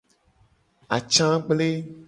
[0.97, 1.69] Atsa gble.